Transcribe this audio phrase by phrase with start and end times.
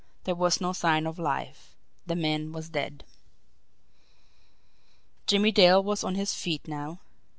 [0.23, 1.75] There was no sign of life
[2.07, 3.03] the man was dead.
[5.27, 7.01] Jimmie Dale was on his feet now.